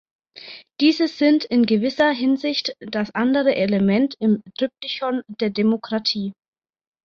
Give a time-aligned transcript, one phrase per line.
[0.79, 6.33] Diese sind in gewisser Hinsicht das andere Element im Triptychon der Demokratie.